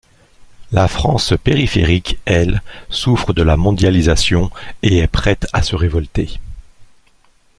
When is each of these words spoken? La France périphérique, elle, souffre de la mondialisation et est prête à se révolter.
La 0.71 0.87
France 0.87 1.31
périphérique, 1.43 2.17
elle, 2.25 2.63
souffre 2.89 3.33
de 3.33 3.43
la 3.43 3.55
mondialisation 3.55 4.49
et 4.81 4.97
est 4.97 5.07
prête 5.07 5.45
à 5.53 5.61
se 5.61 5.75
révolter. 5.75 6.39